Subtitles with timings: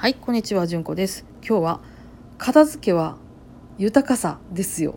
[0.00, 1.26] はいこんにちはじゅんこです。
[1.46, 1.80] 今日は
[2.38, 3.18] 片付けは
[3.76, 4.94] 豊かさですよ。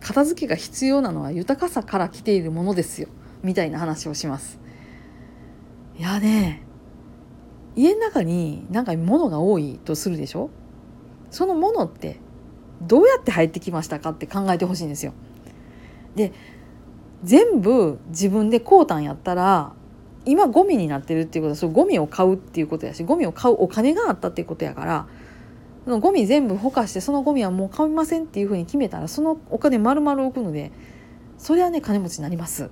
[0.00, 3.06] 片付けが必要なのは豊かさから来ているものですよ。
[3.44, 4.58] みたいな話をします。
[5.96, 6.62] いやね
[7.76, 10.50] 家の中になんか物が多いとするでしょ？
[11.30, 12.16] そのものって
[12.80, 15.12] どうやって入ってきましたかって考えてほしいんですよ。
[16.16, 16.32] で
[17.22, 19.74] 全部自分で買うたんやったら
[20.24, 25.06] 今ゴミになってるっていうことはそゴミを買うっていうことやしゴミを買うお金があったっていうことやから
[25.84, 30.70] そのゴミ全部ほかしてそのゴミはもう買いませんっていうふうに決めたらそのお金丸々置くので
[31.38, 32.70] それはね金持ちになります。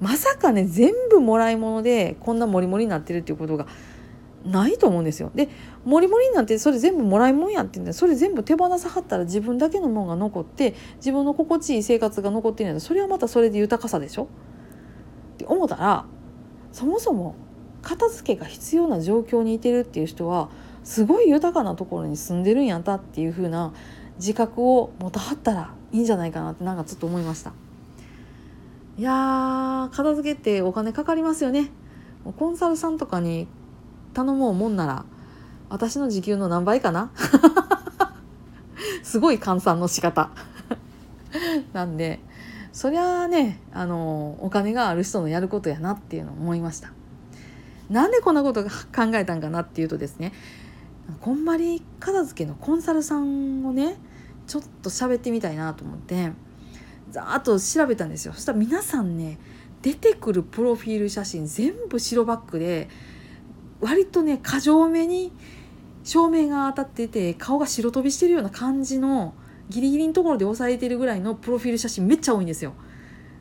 [0.00, 3.68] まさかね全部もらい物でこんなモリモリになってるっていうことが
[4.44, 5.30] ないと思うんですよ。
[5.32, 5.48] で
[5.84, 14.24] モリモリになってそれ全部もらいもんやってんだそれ全部手放さはったら自分だけのもんが残って自分の心地いい生活が残ってるんだそれはまたそれで豊かさでしょ？
[14.24, 14.26] っ
[15.36, 16.04] て思ったら
[16.72, 17.34] そもそも
[17.82, 20.48] 片付けが必要な状況にいてるっていう人は
[20.84, 23.72] すごい豊かなところに住んでるんやったっていう風な
[24.16, 27.52] 自覚を持たはったらいいんじゃないかなってなんかちょっと思いました。
[28.98, 31.70] いやー片付けってお金かかりますよね。
[32.38, 33.48] コンサルさんとかに
[34.14, 35.04] 頼もうもんなら
[35.70, 37.10] 私の時給の何倍かな？
[39.02, 40.30] すごい換算の仕方。
[41.72, 42.20] なんで
[42.72, 46.92] そりゃあねあのお金がある人のやることやなっていうのを思いました。
[47.90, 48.70] なんでこんなこと考
[49.14, 50.32] えたんかなっていうとですね
[51.20, 53.96] こんまり片付けのコンサルさんをね
[54.46, 56.32] ちょっと喋ってみたいなと思って
[57.10, 58.32] ざーっと調べたんですよ。
[58.32, 59.38] そしたら皆さんね
[59.82, 62.88] 出てくるプロフィール写真全部白バックで
[63.80, 65.32] 割とね過剰めに
[66.04, 69.34] 照明が当たってて顔が白飛びしてるような感じの
[69.72, 72.74] ギリギリのところで押さえてるぐらいのプロフィール写真めっちゃ多いんですよ。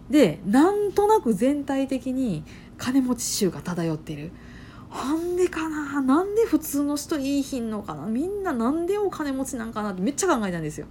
[0.09, 2.43] でなんとなく全体的に
[2.77, 4.31] 金持ち臭が漂ってる。
[4.91, 6.01] なんでかな？
[6.01, 8.07] なんで普通の人いいひんのかな？
[8.07, 9.91] みんななんでお金持ちなんかな？
[9.91, 10.87] ってめっちゃ考えたんですよ。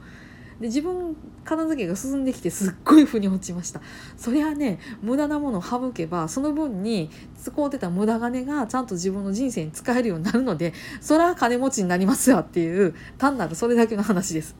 [0.60, 3.80] で自分片付けが進んできてすっごい腑に落ちました
[4.18, 7.08] そりゃね無駄なものを省けばその分に
[7.42, 14.54] 使うてた無駄金がちゃんと自分の人生に使えるようになるのでそりゃ金持ちになりますよっていう単なるそれだけの話です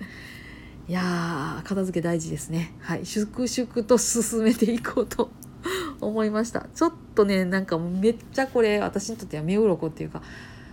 [0.92, 2.74] やー片付け大事ですね。
[2.80, 3.06] はい。
[3.06, 5.30] 粛々と進めていこうと
[6.00, 6.66] 思いました。
[6.74, 10.22] ちょっとねなんかめっちゃこれ私にとっては目鱗っていうか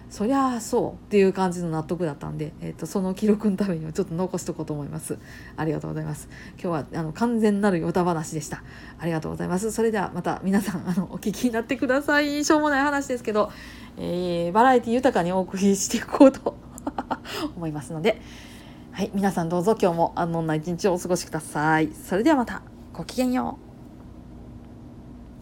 [0.10, 5.20] そりゃあそうっていう感じの納得だったんで、えーと、その記録のためにもちょっと残しとこうと思います。
[5.58, 6.30] ありがとうございます。
[6.54, 8.64] 今日はあの完全なるヨタ話でした。
[8.98, 9.72] ありがとうございます。
[9.72, 12.46] それではまた皆さんあのお聞きになってください。
[12.46, 13.52] しょうもない話ですけど、
[13.98, 16.56] えー、バラエティ豊かにお送りしていこうと
[17.58, 18.22] 思いますので
[18.98, 21.94] はい皆さんどうぞ今日も安穏な一日をお過ごしください。
[21.94, 22.64] それではまた
[22.94, 23.67] ごきげんよう。